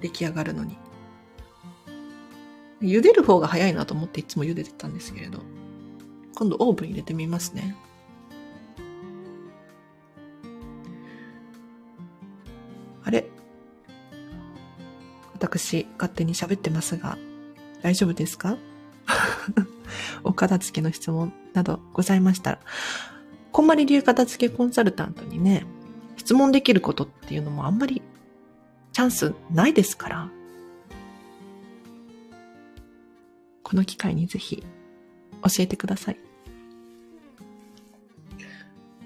[0.00, 0.76] 出来上がるのに。
[2.80, 5.40] 茹でる方が早いなと思っていつも茹でてたんですけれど、
[6.36, 7.74] 今度オーブン入れてみますね。
[13.04, 13.26] あれ？
[15.34, 17.18] 私、勝手に喋ってますが、
[17.82, 18.56] 大丈夫ですか？
[20.24, 22.58] お片付けの質問などございましたら、
[23.52, 25.66] こんまり流片付けコンサルタントにね、
[26.16, 28.00] 質問できることっていうのもあんまり
[28.92, 30.30] チャンスないですから、
[33.62, 34.62] この機会にぜひ
[35.42, 36.18] 教えてください。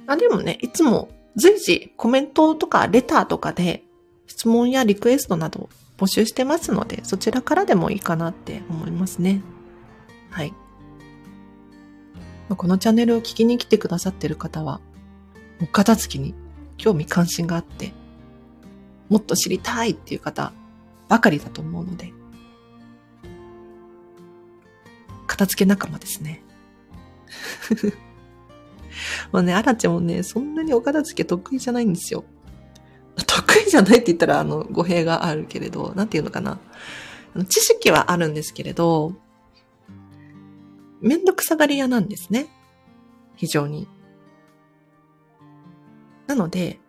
[0.07, 3.83] あ、でもね、いつも随時コメントとかレターとかで
[4.39, 9.43] 質問やリクエストなど募集してますので、そちらからでもいいかなって思いますね。
[10.31, 10.55] はい。
[12.49, 14.81] このチャンネルを聞きに来てくださってる方は、
[15.61, 16.37] お片付きに
[16.77, 17.93] 興味関心があって、
[19.09, 20.53] もっと知りたいっていう方
[21.09, 22.13] ばかりだと思うので、
[25.27, 26.45] 片付け仲間ですね。
[29.33, 32.25] まあね、アラチェもね、そんなにお片付け得意じゃないんですよ。
[33.27, 36.59] 得意じゃないって言ったら、あの、語弊があるけれど、なんていうのかな。
[37.49, 39.15] 知識はあるんですけれど、
[41.01, 42.49] めんどくさがり屋なんですね。
[43.37, 43.89] 非常に。
[46.27, 46.81] なので、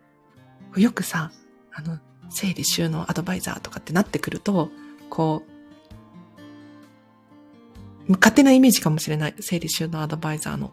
[0.76, 1.32] よくさ、
[1.72, 4.70] あの、整理収納アドバイザーとかってなってくると、
[5.08, 5.42] こ
[8.08, 9.34] う、勝手なイメージかもしれない。
[9.40, 10.72] 整理収納アドバイザーの。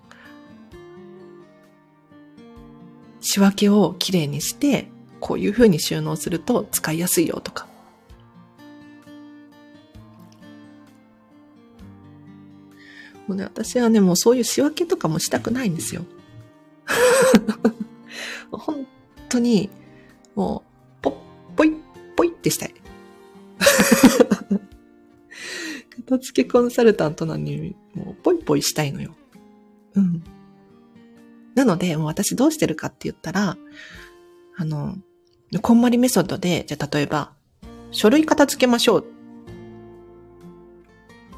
[3.21, 7.67] 仕分けをきれいにして、こういう風に収納すると使いやすいよとか。
[13.27, 16.05] もうね、私はね、もうそういう仕分けとかもしたくないんですよ。
[18.51, 18.87] 本
[19.27, 19.69] 当に、
[20.35, 21.13] もう、ぽっ、
[21.55, 21.73] ぽい、
[22.15, 22.73] ぽいってしたい。
[26.07, 29.13] 片付けコンサルタントなのに、もう、ぽいぽいしたいのよ。
[29.95, 30.23] うん。
[31.53, 33.57] なので、もう私どうしてるかって言ったら、
[34.59, 34.95] あの、
[35.61, 37.31] こんまりメソッドで、じゃあ例えば、
[37.91, 39.05] 書類片付けましょう。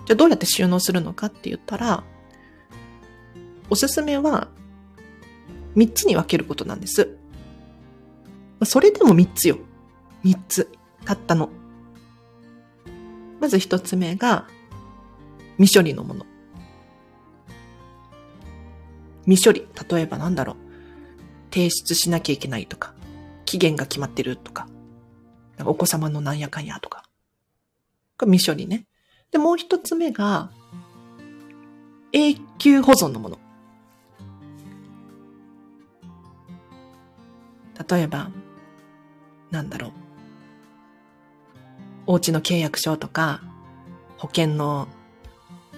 [0.05, 2.03] じゃあどうやって収納するのかって言ったら、
[3.69, 4.47] おすすめは、
[5.75, 7.17] 3つに分けることなんです。
[8.63, 9.57] それでも3つよ。
[10.23, 10.71] 3つ。
[11.03, 11.49] たったの。
[13.41, 14.47] まず1つ目が、
[15.57, 16.25] 未処理のもの。
[19.25, 19.67] 未処理。
[19.89, 21.53] 例えばなんだろう。
[21.53, 22.93] 提出しなきゃいけないとか。
[23.49, 24.67] 期限が決まってるとか。
[25.57, 27.01] かお子様のなんやかんやとか。
[28.15, 28.85] これ未処理ね。
[29.31, 30.51] で、もう一つ目が、
[32.11, 33.39] 永久保存のもの。
[37.89, 38.29] 例えば、
[39.49, 39.91] なんだろう。
[42.05, 43.41] お家の契約書とか、
[44.19, 44.87] 保険の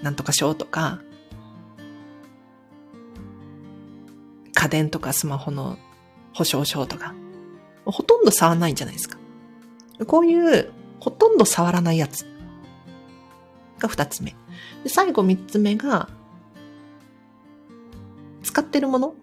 [0.04, 1.00] なんとか証とか、
[4.54, 5.78] 家電とかスマホの
[6.34, 7.16] 保証書とか、
[7.86, 9.18] ほとんど触らないんじゃないですか。
[10.08, 12.26] こういうほとんど触らないやつ
[13.80, 14.36] が二つ目。
[14.84, 16.10] で最後三つ目が、
[18.44, 19.16] 使ってるもの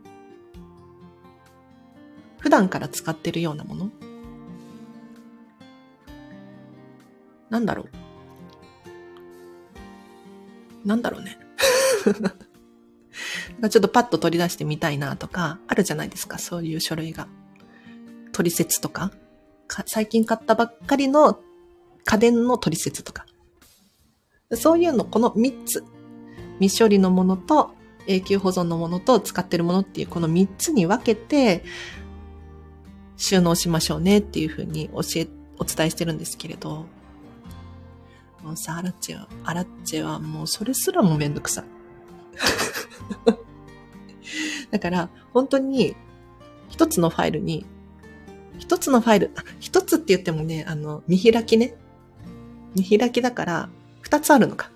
[2.38, 3.90] 普段から使ってるようなもの
[7.51, 7.88] なんだろう
[10.87, 11.39] なんだろうね。
[13.68, 17.26] ちょっとパッと取り出してみたいなとか、あるじゃないですか、そういう書類が。
[18.39, 19.11] 取説とか、
[19.86, 21.41] 最近買ったばっかりの
[22.05, 23.26] 家電の取説とか。
[24.55, 25.82] そういうの、この3つ。
[26.61, 27.72] 未処理のものと、
[28.07, 31.64] 永久保存のものと使ってるものっていうこの3つに分けて、
[33.16, 35.26] 収納しましょうねっていうふうに教え、
[35.59, 36.86] お伝えしてるんですけれど。
[38.45, 41.64] もうさ、アラッチェは、アラッチェはもうそれすらもめんどくさい。
[44.70, 45.97] だから、本当に、
[46.68, 47.66] 一つのファイルに、
[48.59, 49.31] 一つのファイル、
[49.61, 51.75] 一つって言ってもね、あの、見開きね。
[52.75, 53.69] 見開きだから、
[54.01, 54.71] 二つあるのか。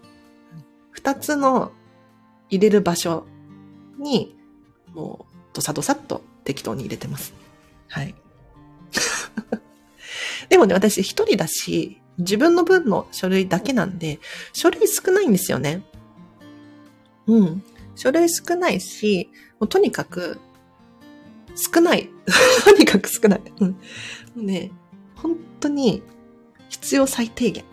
[0.90, 1.72] 二つの
[2.48, 3.26] 入れる場所
[3.98, 4.36] に、
[4.94, 7.34] もう、どさどさっと適当に入れてます。
[7.88, 8.14] はい。
[10.48, 14.20] でもね、私一人だし、自分の分の書類だけなんで、
[14.52, 15.82] 書類少ないんですよね。
[17.26, 17.62] うん。
[17.94, 20.38] 書類少ないし、もうとにかく、
[21.54, 22.10] 少ない。
[22.64, 23.42] とにかく少ない。
[23.60, 23.68] うん。
[23.70, 23.76] も
[24.36, 24.70] うね、
[25.16, 26.02] 本当に
[26.68, 27.66] 必要最低限っ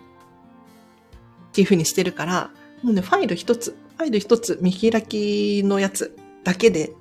[1.54, 2.52] ていう風にしてるから、
[2.84, 6.94] もうね、ファイル一つ、ファイル一つ見開きのやつだけで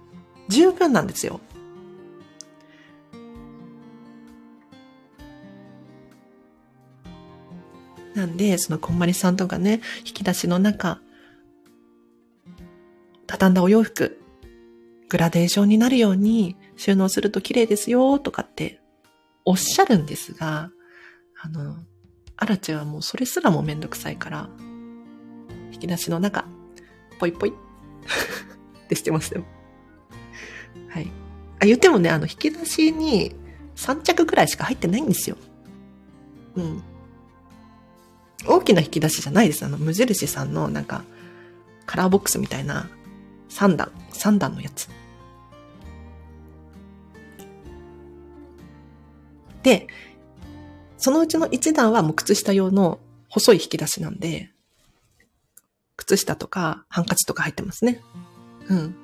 [0.49, 1.41] 十分なんですよ。
[8.15, 11.01] なんで、そのこんまりさんとかね、引き出しの中、
[13.29, 14.21] 畳んだお洋服、
[15.09, 18.81] グラデーションになるように収納すると綺麗ですよとかって
[19.45, 20.71] おっしゃるんですが、
[21.43, 21.77] あの、
[22.37, 24.49] アラチェはもうそれすらもめんどくさいから、
[25.73, 26.47] 引き出しの中、
[27.19, 27.53] ぽいぽいっ
[28.89, 29.45] てしてますよ。
[30.89, 31.11] はい。
[31.61, 33.35] あ、言ってもね、あの、引き出しに
[33.75, 35.37] 3着くらいしか入ってないんですよ。
[36.55, 36.83] うん。
[38.47, 39.65] 大きな引き出しじゃないです。
[39.65, 41.03] あの、無印さんのなんか、
[41.87, 42.89] カラーボックスみたいな
[43.49, 44.89] 3段、3段のやつ。
[49.69, 49.87] で、
[50.97, 52.99] そのうちの1段はもう靴下用の
[53.29, 54.51] 細い引き出しなんで、
[55.97, 58.01] 靴下とかハンカチとか入ってますね。
[58.71, 58.97] うん。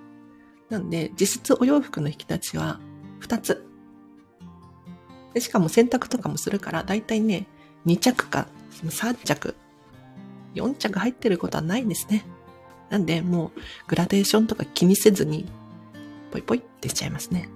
[0.71, 2.81] なんで、実質お洋服の引き立ちは
[3.21, 3.63] 2つ。
[5.35, 7.47] でしかも洗濯とかもするから、だいたいね、
[7.85, 9.55] 2着か3着、
[10.55, 12.25] 4着入ってることはないんですね。
[12.89, 15.47] なんで、もう、グラデーションとか気にせずに、
[16.31, 17.51] ぽいぽいってしちゃいますね。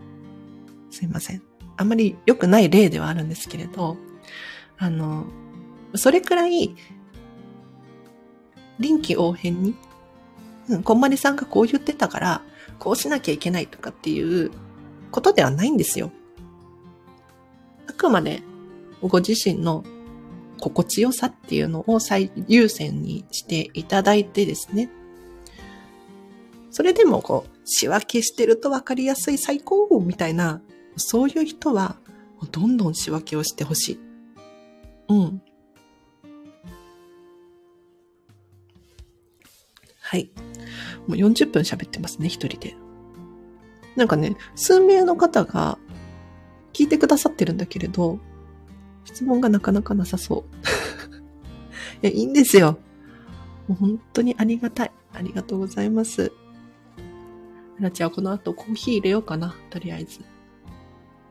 [0.91, 1.48] すいません。
[1.79, 3.97] あんまり良くない例ではあるんですけれど、
[4.76, 5.24] あの、
[5.95, 6.74] それくらい、
[8.79, 9.74] 臨機応変に、
[10.68, 12.43] うん、こんまりさんがこう言ってたから、
[12.79, 14.51] こうしなきゃいけないとかっていう
[15.11, 16.11] ことではないんですよ。
[17.89, 18.43] あくまで
[19.01, 19.85] ご自身の
[20.61, 24.91] 心地よさっていうのを最優先にしていただいてですね。
[26.70, 30.61] それでもこう、仕分けしてると分かりやすい最高みたいな、
[30.99, 31.97] そういう人は、
[32.53, 34.01] どんどん仕分けをしてほしい。
[35.09, 35.43] うん。
[40.01, 40.31] はい。
[41.07, 42.77] もう40分喋ってますね、一人で。
[43.97, 45.79] なんかね、数名の方が
[46.73, 48.19] 聞いてくださってるんだけれど、
[49.05, 50.45] 質問がなかなかなさそ
[52.01, 52.05] う。
[52.07, 52.79] いや、いいんですよ。
[53.67, 54.93] もう本当にありがたい。
[55.13, 56.33] ありがとうございます。
[57.81, 59.55] ラチはこの後コーヒー入れようかな。
[59.71, 60.21] とりあえず。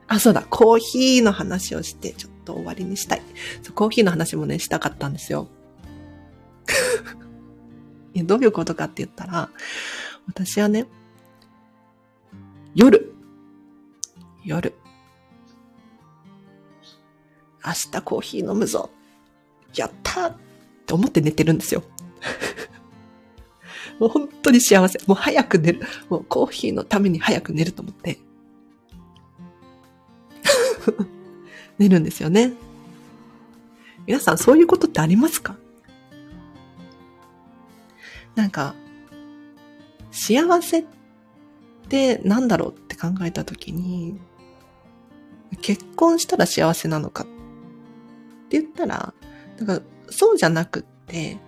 [0.08, 0.42] あ、そうだ。
[0.48, 3.22] コーヒーの話をして、ちょっと終わりにしたい。
[3.62, 5.48] そうコーヒーの話もね、したかったんですよ。
[8.14, 9.50] いやどういうことかって言ったら、
[10.26, 10.86] 私はね、
[12.74, 13.12] 夜、
[14.44, 14.74] 夜、
[17.64, 18.90] 明日コーヒー飲むぞ。
[19.74, 20.36] やったっ
[20.86, 21.82] て思って寝てるんですよ。
[24.00, 24.98] もう本当に幸せ。
[25.06, 25.80] もう早く寝る。
[26.08, 28.18] もうコーヒーのために早く寝ると思って。
[31.78, 32.52] 寝るんですよね。
[34.06, 35.56] 皆さんそういうことってありますか？
[38.34, 38.74] なんか、
[40.10, 40.84] 幸せっ
[41.88, 44.18] て何だろうって考えたときに、
[45.60, 47.26] 結婚したら幸せなのかっ
[48.48, 49.12] て言ったら、
[49.58, 51.38] だかそうじゃなくって、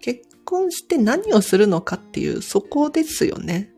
[0.00, 3.71] 結婚して何をするのかっていう、そこですよね。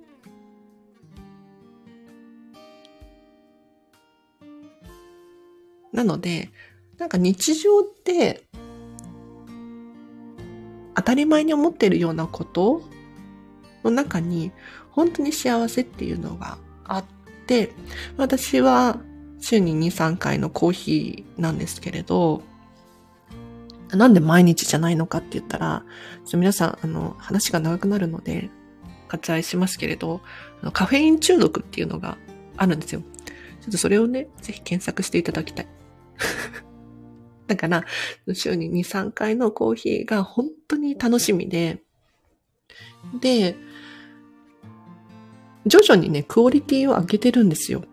[5.94, 6.50] なので、
[6.98, 8.42] なんか日常って、
[10.94, 12.82] 当たり前に思っているようなこと
[13.84, 14.52] の中に、
[14.90, 17.04] 本当に幸せっていうのがあっ
[17.46, 17.72] て、
[18.16, 18.98] 私は
[19.40, 22.42] 週に2、3回のコーヒーなんですけれど、
[23.92, 25.84] なんで毎日じゃないのかって言ったら、
[26.24, 28.50] ちょっと皆さん、あの、話が長くなるので、
[29.08, 30.20] 割愛しますけれど、
[30.72, 32.18] カフェイン中毒っていうのが
[32.56, 33.02] あるんですよ。
[33.60, 35.66] ちょっとそれをね、ぜひ検索していただきたい。
[37.46, 37.84] だから、
[38.32, 41.82] 週に2、3回のコーヒーが本当に楽しみで、
[43.20, 43.56] で、
[45.66, 47.84] 徐々にね、クオリティを上げてるんですよ。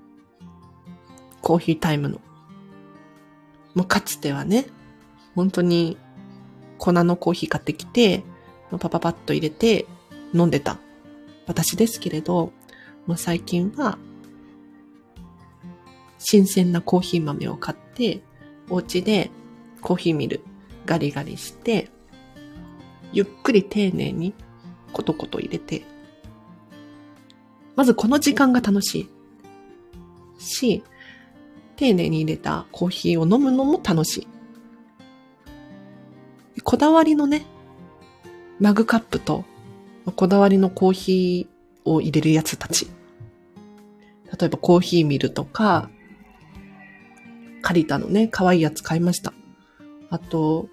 [1.41, 2.21] コーヒータイムの。
[3.73, 4.65] もうかつてはね、
[5.35, 5.97] 本当に
[6.77, 8.23] 粉のコーヒー買ってきて、
[8.69, 9.85] パパパッと入れて
[10.33, 10.79] 飲んでた
[11.45, 12.51] 私ですけれど、
[13.05, 13.97] もう最近は
[16.19, 17.80] 新鮮なコーヒー豆を買って、
[18.69, 19.29] お家で
[19.81, 20.41] コーヒーミル
[20.85, 21.89] ガリガリして、
[23.13, 24.33] ゆっくり丁寧に
[24.93, 25.83] コトコト入れて、
[27.75, 29.09] まずこの時間が楽し
[30.39, 30.83] いし、
[31.75, 34.27] 丁寧に入れたコーヒーを飲むのも楽し
[36.55, 36.61] い。
[36.63, 37.45] こだわりのね、
[38.59, 39.45] マグカップと、
[40.15, 42.87] こだわりのコーヒーを入れるやつたち。
[44.39, 45.89] 例えばコーヒーミルとか、
[47.71, 49.31] カリタのね、可愛いやつ買いました。
[50.09, 50.67] あと、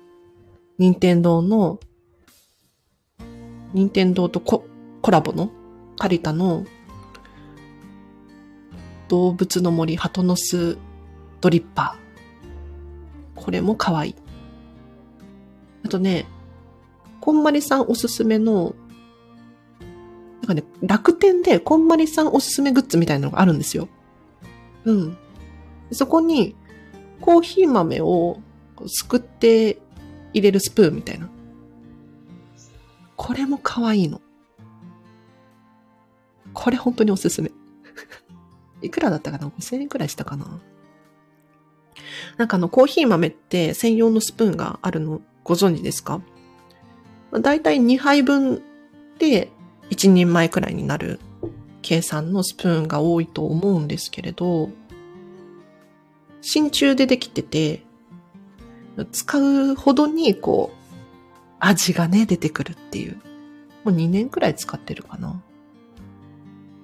[0.78, 1.78] 任天堂の、
[3.72, 4.64] 任天堂とコ
[5.00, 5.52] コラボの
[5.96, 6.64] 借りたの
[9.06, 10.76] 動物の森ハトノス
[11.40, 13.40] ドリッパー。
[13.40, 14.14] これも可愛い。
[15.84, 16.26] あとね、
[17.20, 18.74] こんまりさんおすすめの、
[20.40, 23.86] なんかね、楽天でこんまりさんおすすめグッズみたいなのがあるんですよ。
[24.84, 25.16] うん。
[25.92, 26.56] そこに、
[27.20, 28.38] コーヒー豆を
[28.86, 29.78] すくって
[30.32, 31.28] 入れるスプーンみたいな。
[33.16, 34.20] これも可愛いの。
[36.54, 37.50] これ本当におすすめ。
[38.82, 40.60] いくらだったかな ?5000 円くらいしたかな？
[42.36, 46.20] なんかあの、コーヒー豆って専用のスプーンがあるのご存知ですか？
[47.32, 48.62] だいたい2杯分
[49.18, 49.50] で
[49.90, 51.20] 1人前くらいになる
[51.82, 54.70] 計算のスプーンが多いと思うんですけれど、
[56.40, 57.82] 真鍮でできてて、
[59.12, 60.78] 使うほどにこう、
[61.60, 63.16] 味がね、出てくるっていう。
[63.84, 65.42] もう2年くらい使ってるかな。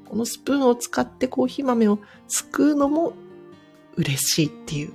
[0.07, 1.99] このスプーンを使ってコーヒー豆を
[2.29, 3.15] すくうのも
[3.97, 4.93] 嬉しいっていう。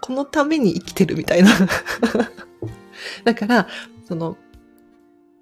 [0.00, 1.50] このために生きてるみたいな。
[3.24, 3.68] だから、
[4.06, 4.36] その、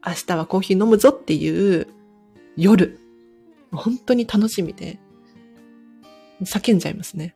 [0.06, 1.88] 明日はコーヒー飲むぞっていう
[2.56, 2.98] 夜、
[3.70, 4.98] 本当に楽しみで、
[6.44, 7.34] 叫んじゃいますね。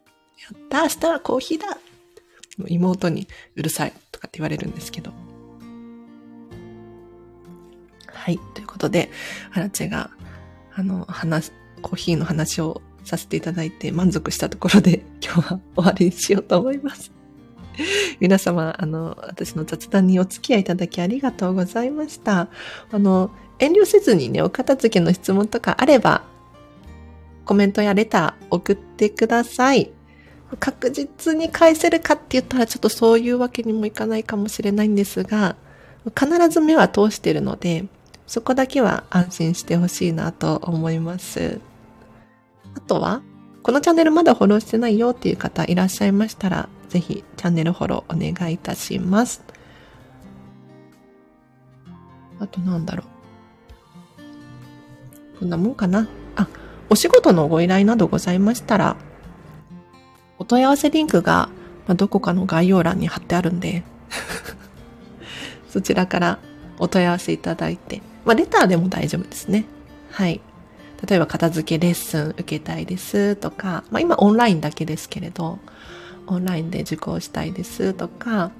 [0.51, 1.79] やった明日はコーヒーだ
[2.69, 3.27] 妹に
[3.57, 5.13] うるさいとかって言われるんですけど。
[8.07, 8.39] はい。
[8.55, 9.11] ということで、
[9.53, 10.11] アラチェが、
[10.75, 11.53] あの、話、
[11.83, 17.13] コーヒーの話をさせていただいて満足したところで 今日は終わりにしようと思います。
[18.21, 22.49] 皆様、あの、私の雑談にお付き合いいただきありがとうございました。
[22.93, 26.25] あの、遠慮せずにね、お片付けの質問とかあれば、
[27.45, 29.91] コメントやレター送ってください。
[30.61, 35.57] 確実に返せるかって言ったらちょっとそういうわけにもいかないかもしれないんですが、
[36.19, 37.87] 必ず目は通してるので、
[38.27, 41.61] そこだけは安心してほしいなと思います。
[42.77, 43.23] あとは、
[43.63, 49.43] このチャンネルまだフォローしてないよっていう方いらっしゃいましたら、ぜひチャンネルフォローお願いいたします。
[52.41, 53.05] あとなんだろ
[55.37, 55.39] う。
[55.41, 56.09] こんなもんかな。
[56.85, 58.97] あ、お仕事のご依頼などございましたら、
[60.39, 61.49] お問い合わせリンクが、
[61.87, 63.83] まどこかの概要欄に貼ってあるんで
[65.69, 66.39] そちらから
[66.79, 69.65] お問い合わせいただいて、まあ、レターでも大丈夫ですね。
[70.11, 70.41] はい。
[71.07, 75.59] 例えば、片付けレッスン受けたいですとか、まあ、今オンラインだけですけれど、
[76.27, 78.51] オンラインで受講したいですとか、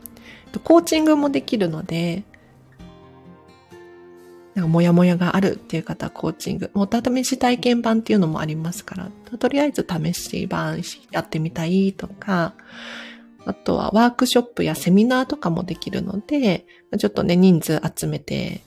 [0.65, 2.25] コーチングもできるので、
[4.55, 12.55] なんかモヤモヤがあるっていう方はコーチング、お試し体験版っていうのもありますから、とりあえず試し版やってみたいとか、
[13.47, 16.67] あとはワークショップやセミナーとかもできるので、
[16.99, 18.63] ちょっとね、人数集めて、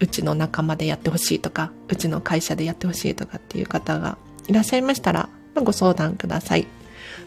[0.00, 4.18] うちの仲間でやってほしいとか、うちの会社でやってほしいとかっていう方が
[4.48, 6.66] いらっしゃいましたら、ご相談ください。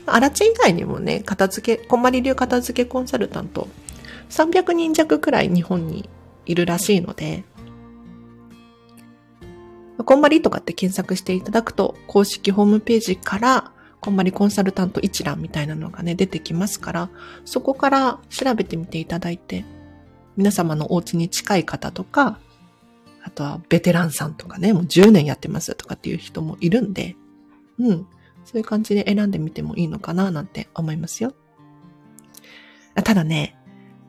[0.06, 3.70] アラチ以外にもね、片付け、こんまり流片付けコンサルタント、
[4.30, 6.10] 300人弱くらい日本に
[6.46, 7.44] いるらしいので、
[10.06, 17.10] こんまりとかって検索していただくと、公式ホームページから、こんまりコンサルタント一覧みたいなのがね、出てきますから、
[17.44, 19.66] そこから調べてみていただいて、
[20.38, 22.40] 皆様のお家に近い方とか、
[23.24, 27.16] あとはベテランさんとかね、もう10年やってますとかっていう人もいるんで、
[27.80, 28.08] うん。
[28.44, 31.34] そういう感じで選んでみてもいいのかななんて思いますよ。
[33.04, 33.58] ただね、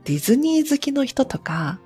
[0.05, 1.81] ディズニー好きの人とか、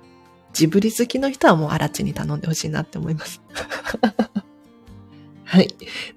[0.53, 3.41] ジブリ好きの人はもうアラチに頼んでほしいなって思います。
[5.45, 5.67] はい。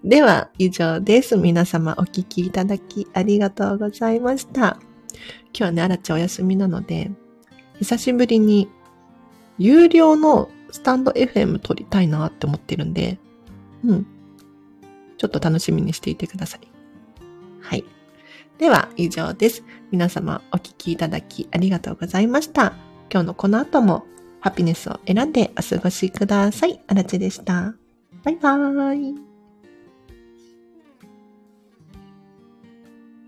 [0.05, 1.37] では、以上です。
[1.37, 4.79] 皆様お聞きいただきありがとうございました。
[5.53, 7.11] 今日はね、アラチお休みなので、
[7.79, 8.69] 久しぶりに
[9.59, 13.19] 有料のスタンド FM 撮りたいなって思ってるんで、
[13.85, 14.07] うん。
[15.19, 16.61] ちょっと楽しみにしていてください。
[17.61, 17.85] はい。
[18.59, 19.65] では、以上です。
[19.91, 22.75] 皆様お聞きいただきありがとうございました。
[23.11, 24.07] 今日のこの後も
[24.45, 26.79] ハピネスを選んでお過ごしください。
[26.87, 27.75] あらちでした。
[28.25, 29.24] バイバーイ。